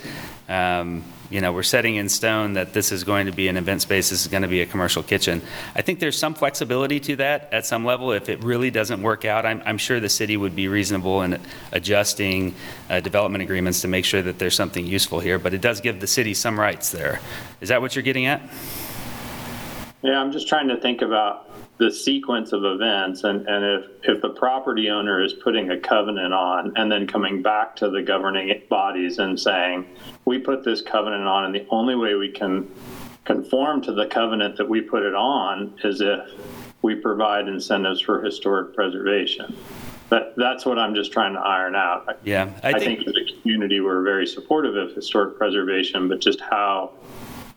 [0.47, 3.83] um, you know, we're setting in stone that this is going to be an event
[3.83, 5.41] space, this is going to be a commercial kitchen.
[5.75, 8.11] I think there's some flexibility to that at some level.
[8.11, 11.39] If it really doesn't work out, I'm, I'm sure the city would be reasonable in
[11.71, 12.55] adjusting
[12.89, 15.99] uh, development agreements to make sure that there's something useful here, but it does give
[15.99, 17.19] the city some rights there.
[17.61, 18.41] Is that what you're getting at?
[20.01, 21.48] Yeah, I'm just trying to think about
[21.79, 26.33] the sequence of events and, and if, if the property owner is putting a covenant
[26.33, 29.87] on and then coming back to the governing bodies and saying,
[30.25, 32.69] we put this covenant on and the only way we can
[33.23, 36.19] conform to the covenant that we put it on is if
[36.81, 39.55] we provide incentives for historic preservation.
[40.09, 42.19] That, that's what I'm just trying to iron out.
[42.23, 46.93] Yeah, I, think, as a community, we're very supportive of historic preservation, but just how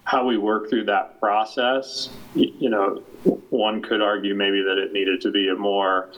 [0.05, 3.03] how we work through that process, you know,
[3.51, 6.11] one could argue maybe that it needed to be a more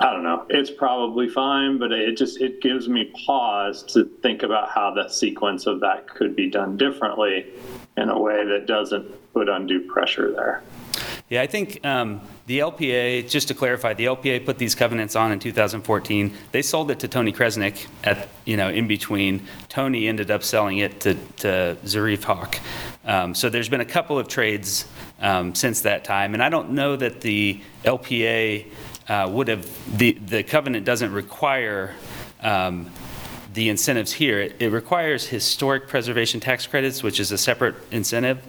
[0.00, 0.46] I don't know.
[0.48, 5.08] It's probably fine, but it just it gives me pause to think about how the
[5.08, 7.46] sequence of that could be done differently
[7.96, 10.62] in a way that doesn't put undue pressure there.
[11.30, 15.30] Yeah, I think um, the LPA, just to clarify, the LPA put these covenants on
[15.30, 16.34] in 2014.
[16.52, 19.46] They sold it to Tony Krsnich at, you know, in between.
[19.68, 22.58] Tony ended up selling it to, to Zarif Hawk.
[23.04, 24.86] Um, so there's been a couple of trades
[25.20, 26.32] um, since that time.
[26.32, 28.64] And I don't know that the LPA
[29.08, 31.94] uh, would have, the, the covenant doesn't require
[32.40, 32.90] um,
[33.52, 34.40] the incentives here.
[34.40, 38.42] It, it requires historic preservation tax credits, which is a separate incentive.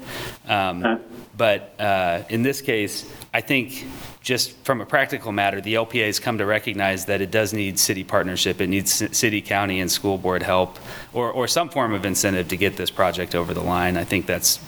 [0.47, 1.03] Um, Okay.
[1.39, 3.85] But uh, in this case, I think
[4.19, 7.79] just from a practical matter, the LPA has come to recognize that it does need
[7.79, 8.59] city partnership.
[8.59, 10.77] It needs city, county, and school board help,
[11.13, 13.95] or, or some form of incentive to get this project over the line.
[13.95, 14.59] I think that's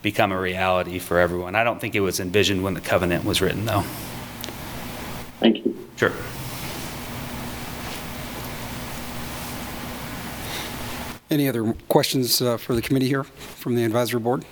[0.00, 1.54] become a reality for everyone.
[1.54, 3.82] I don't think it was envisioned when the covenant was written, though.
[5.38, 5.76] Thank you.
[5.96, 6.12] Sure.
[11.28, 14.46] Any other questions uh, for the committee here from the advisory board?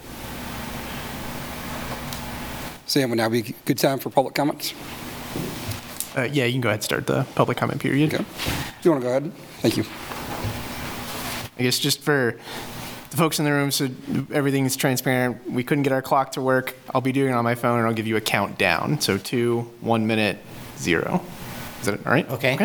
[2.87, 4.75] Sam, would now be a good time for public comments?
[6.17, 8.15] Uh, yeah, you can go ahead and start the public comment period.
[8.15, 8.25] Okay.
[8.83, 9.33] You want to go ahead?
[9.61, 9.85] Thank you.
[11.59, 12.39] I guess just for
[13.11, 13.89] the folks in the room, so
[14.33, 15.51] everything's transparent.
[15.51, 16.75] We couldn't get our clock to work.
[16.95, 19.01] I'll be doing it on my phone, and I'll give you a countdown.
[19.01, 20.39] So two, one minute,
[20.79, 21.21] zero.
[21.81, 22.29] Is that all right?
[22.31, 22.57] Okay.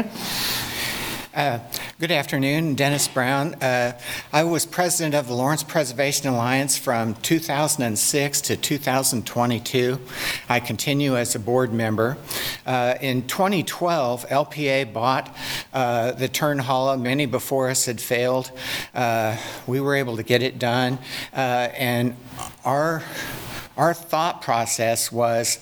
[1.34, 1.60] Uh,
[2.00, 3.54] Good afternoon, Dennis Brown.
[3.56, 4.00] Uh,
[4.34, 10.00] I was president of the Lawrence Preservation Alliance from 2006 to 2022.
[10.48, 12.18] I continue as a board member.
[12.66, 15.36] Uh, In 2012, LPA bought
[15.74, 17.00] uh, the Turnhalle.
[17.00, 18.52] Many before us had failed.
[18.96, 20.98] Uh, We were able to get it done,
[21.34, 22.16] and
[22.66, 23.04] our
[23.80, 25.58] our thought process was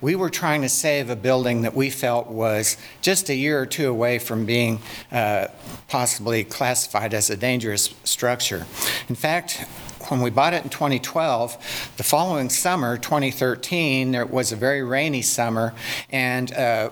[0.00, 3.66] we were trying to save a building that we felt was just a year or
[3.66, 4.80] two away from being
[5.12, 5.46] uh,
[5.86, 8.66] possibly classified as a dangerous structure.
[9.10, 9.66] In fact,
[10.10, 15.22] when we bought it in 2012, the following summer, 2013, there was a very rainy
[15.22, 15.72] summer,
[16.10, 16.90] and uh,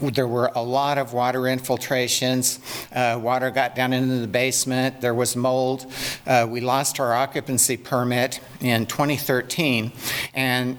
[0.00, 2.60] there were a lot of water infiltrations.
[2.94, 5.00] Uh, water got down into the basement.
[5.00, 5.92] There was mold.
[6.26, 9.90] Uh, we lost our occupancy permit in 2013,
[10.32, 10.78] and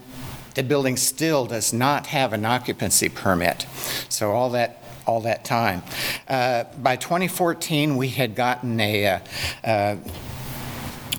[0.53, 3.67] the building still does not have an occupancy permit.
[4.07, 5.84] So all that all that time.
[6.28, 9.19] Uh, By 2014, we had gotten a, uh,
[9.63, 9.97] uh,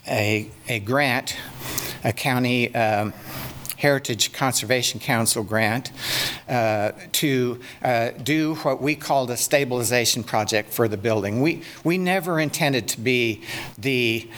[0.09, 1.37] a, a grant,
[2.05, 3.13] a county um,
[3.77, 5.93] Heritage Conservation Council grant
[6.49, 11.43] uh, to uh, do what we called a stabilization project for the building.
[11.43, 13.43] We, we never intended to be
[13.77, 14.29] the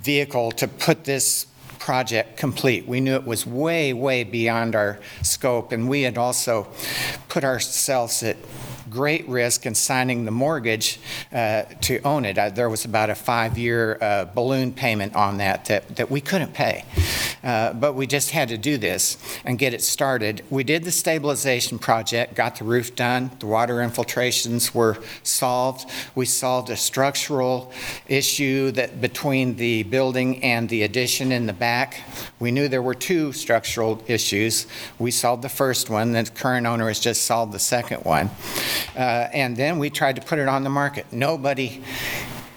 [0.00, 1.46] vehicle to put this
[1.78, 2.88] project complete.
[2.88, 6.66] We knew it was way, way beyond our scope, and we had also
[7.28, 8.36] put ourselves at
[8.96, 10.98] great risk in signing the mortgage
[11.30, 12.38] uh, to own it.
[12.38, 16.54] Uh, There was about a five-year uh, balloon payment on that that, that we couldn't
[16.54, 16.84] pay.
[17.44, 20.42] Uh, But we just had to do this and get it started.
[20.50, 25.90] We did the stabilization project, got the roof done, the water infiltrations were solved.
[26.14, 27.70] We solved a structural
[28.08, 32.00] issue that, between the building and the addition in the back.
[32.38, 34.66] We knew there were two structural issues.
[34.98, 38.30] We solved the first one, the current owner has just solved the second one.
[38.94, 41.06] Uh, And then we tried to put it on the market.
[41.12, 41.82] Nobody,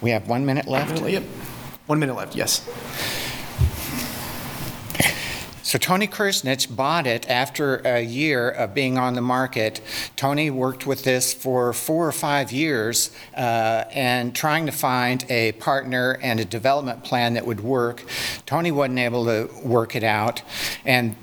[0.01, 1.01] we have one minute left?
[1.01, 1.23] Yep.
[1.87, 2.67] One minute left, yes.
[5.69, 9.81] So Tony Krsnich bought it after a year of being on the market.
[10.15, 15.51] Tony worked with this for four or five years uh, and trying to find a
[15.53, 18.03] partner and a development plan that would work.
[18.47, 20.41] Tony wasn't able to work it out,
[20.85, 21.15] and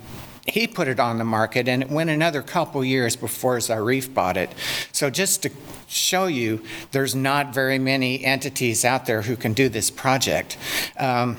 [0.47, 4.37] he put it on the market, and it went another couple years before Zarif bought
[4.37, 4.49] it.
[4.91, 5.51] So just to
[5.87, 10.57] show you, there's not very many entities out there who can do this project.
[10.97, 11.37] Um,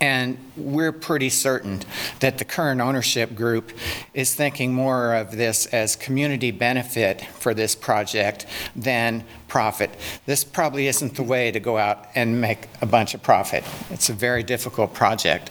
[0.00, 1.80] and we're pretty certain
[2.20, 3.70] that the current ownership group
[4.14, 9.90] is thinking more of this as community benefit for this project than profit.
[10.24, 13.62] This probably isn't the way to go out and make a bunch of profit.
[13.90, 15.50] It's a very difficult project.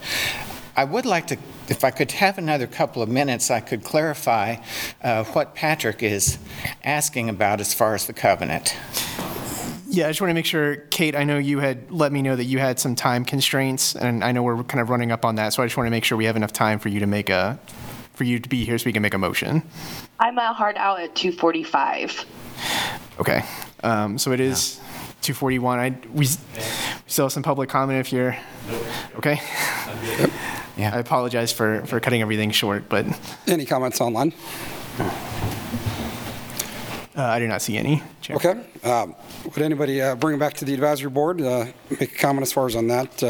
[0.79, 4.55] I would like to, if I could have another couple of minutes, I could clarify
[5.03, 6.39] uh, what Patrick is
[6.85, 8.77] asking about as far as the covenant.
[9.89, 12.33] Yeah, I just want to make sure, Kate, I know you had let me know
[12.33, 15.35] that you had some time constraints, and I know we're kind of running up on
[15.35, 17.07] that, so I just want to make sure we have enough time for you to
[17.07, 17.59] make a,
[18.13, 19.63] for you to be here so we can make a motion.
[20.17, 22.23] I'm a hard out at 2:45.
[23.19, 23.43] Okay,
[23.83, 24.79] um, so it is
[25.23, 25.77] 2:41.
[25.77, 26.25] I, we we
[27.07, 28.37] still have some public comment if you're,
[29.17, 29.41] okay?
[30.79, 30.95] Yeah.
[30.95, 33.05] I apologize for, for cutting everything short, but
[33.47, 34.33] Any comments online?
[34.97, 35.03] uh,
[37.17, 38.01] I do not see any.
[38.21, 38.37] Chair.
[38.37, 38.55] Okay.
[38.83, 39.13] Um,
[39.43, 42.53] Would anybody uh, bring it back to the advisory board, uh, make a comment as
[42.53, 43.21] far as on that?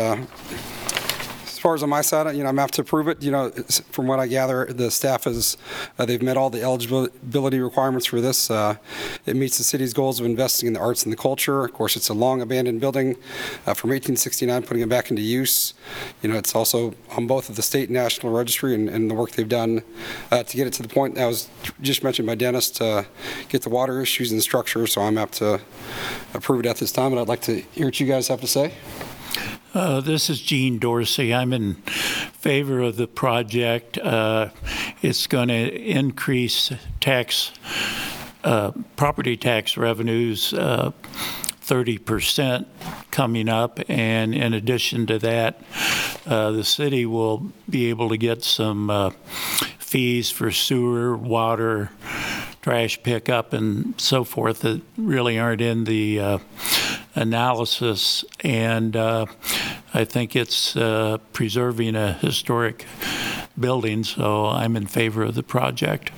[1.60, 3.22] As far as on my side, you know, I'm apt to approve it.
[3.22, 3.50] You know,
[3.92, 5.58] from what I gather, the staff is,
[5.98, 8.50] uh, they've met all the eligibility requirements for this.
[8.50, 8.78] Uh,
[9.26, 11.66] It meets the city's goals of investing in the arts and the culture.
[11.66, 13.18] Of course, it's a long abandoned building
[13.68, 15.74] uh, from 1869, putting it back into use.
[16.22, 19.14] You know, it's also on both of the state and national registry and, and the
[19.14, 19.84] work they've done
[20.32, 21.50] uh, to get it to the point that was
[21.82, 23.06] just mentioned by Dennis to
[23.50, 24.88] get the water issues and structure.
[24.88, 25.60] So I'm apt to
[26.34, 28.48] approve it at this time, and I'd like to hear what you guys have to
[28.48, 28.72] say.
[29.74, 31.34] Uh, This is Gene Dorsey.
[31.34, 33.98] I'm in favor of the project.
[33.98, 34.50] Uh,
[35.02, 37.52] It's going to increase tax,
[38.44, 40.92] uh, property tax revenues uh,
[41.62, 42.66] 30%
[43.12, 45.62] coming up, and in addition to that,
[46.26, 49.12] uh, the city will be able to get some uh,
[49.78, 51.92] fees for sewer, water,
[52.62, 56.38] trash pickup, and so forth that really aren't in the uh,
[57.20, 58.24] analysis.
[58.42, 59.26] And uh,
[59.94, 62.86] I think it's uh, preserving a historic
[63.60, 66.12] building, so I'm in favor of the project.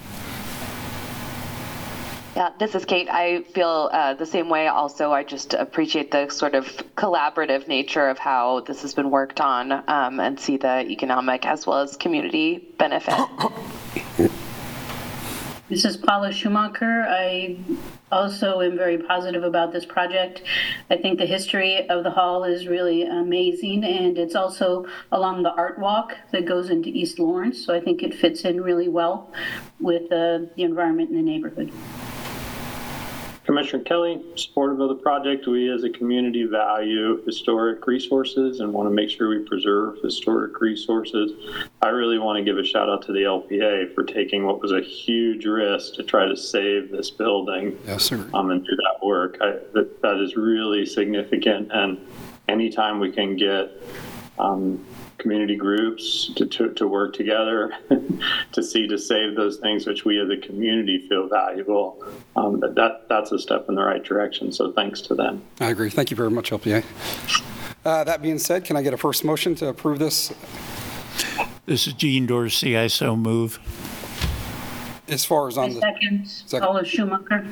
[2.35, 3.09] Yeah, this is Kate.
[3.09, 4.67] I feel uh, the same way.
[4.67, 9.41] Also, I just appreciate the sort of collaborative nature of how this has been worked
[9.41, 13.19] on um, and see the economic as well as community benefit.
[15.71, 17.05] This is Paula Schumacher.
[17.07, 17.55] I
[18.11, 20.43] also am very positive about this project.
[20.89, 25.51] I think the history of the hall is really amazing, and it's also along the
[25.51, 27.65] art walk that goes into East Lawrence.
[27.65, 29.31] So I think it fits in really well
[29.79, 31.71] with uh, the environment in the neighborhood.
[33.51, 35.45] Commissioner Kelly, supportive of the project.
[35.45, 40.61] We as a community value historic resources and want to make sure we preserve historic
[40.61, 41.33] resources.
[41.81, 44.71] I really want to give a shout out to the LPA for taking what was
[44.71, 48.25] a huge risk to try to save this building Yes, sir.
[48.33, 49.37] um, and do that work.
[49.41, 51.73] I, that, that is really significant.
[51.73, 51.99] And
[52.47, 53.69] anytime we can get
[54.39, 54.81] um,
[55.21, 57.71] community groups to, to, to work together
[58.51, 62.03] to see to save those things which we as a community feel valuable,
[62.35, 64.51] um, that, that that's a step in the right direction.
[64.51, 65.43] So thanks to them.
[65.59, 65.89] I agree.
[65.89, 66.83] Thank you very much, LPA.
[67.85, 70.33] Uh, That being said, can I get a first motion to approve this?
[71.65, 72.75] This is Gene Dorsey.
[72.75, 73.59] I so move.
[75.07, 76.65] As far as I on the, second Second.
[76.65, 77.47] Paula Schumacher.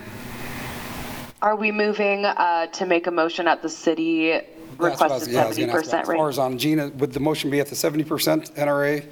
[1.42, 4.42] Are we moving uh, to make a motion at the city
[4.80, 6.00] That's what I was- requested yeah, I was gonna ask 70% that.
[6.02, 6.30] As far rate?
[6.30, 9.06] as on Gina, would the motion be at the 70% NRA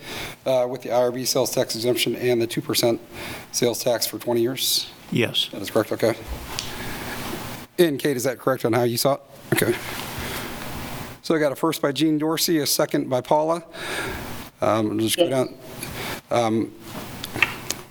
[0.45, 2.99] uh, with the IRB sales tax exemption and the 2%
[3.51, 4.87] sales tax for 20 years?
[5.11, 5.49] Yes.
[5.51, 6.15] That is correct, okay.
[7.79, 9.21] And Kate, is that correct on how you saw it?
[9.53, 9.75] Okay.
[11.21, 13.63] So I got a first by Gene Dorsey, a second by Paula.
[14.61, 15.29] Um, We'll just go Yes.
[15.31, 15.55] down.
[16.31, 16.71] um,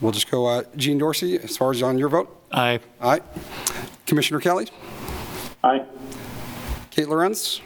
[0.01, 2.29] We'll just go, uh, Gene Dorsey, as far as on your vote?
[2.53, 2.81] Aye.
[3.01, 3.21] Aye.
[4.07, 4.69] Commissioner Kelly?
[5.65, 5.85] Aye.
[6.97, 7.61] Kate Lorenz?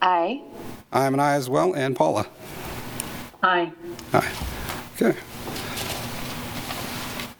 [0.00, 0.40] Aye.
[0.92, 2.24] I'm an aye as well, and Paula?
[3.42, 3.72] Aye.
[4.12, 4.32] Aye.
[4.94, 5.18] Okay.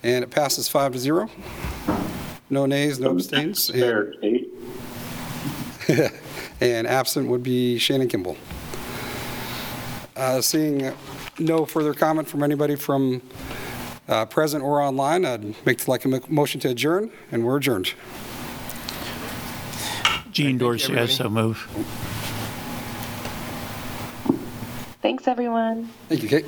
[0.02, 1.30] And it passes five to zero.
[2.50, 3.70] No nays, no abstains.
[3.70, 4.52] and- There, Kate.
[6.60, 8.36] And absent would be Shannon Kimball.
[10.16, 10.90] Uh, Seeing
[11.38, 13.22] no further comment from anybody from
[14.08, 17.92] uh, present or online, I'd make like a mo- motion to adjourn, and we're adjourned.
[20.37, 21.57] Gene Dorsey, I so move.
[25.01, 25.89] Thanks, everyone.
[26.11, 26.45] Thank you, Kate.